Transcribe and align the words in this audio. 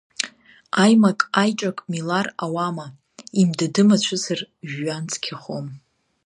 Аимак-аиҿак 0.83 1.77
милар 1.91 2.27
ауама, 2.43 2.87
имдыды-мацәысыр 3.41 4.39
жәҩан 4.69 5.03
цқьахом. 5.11 5.67